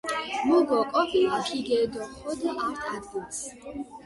[0.47, 1.01] მუ გოკო
[1.47, 3.39] ქიგედოხოდ ართ ადგილს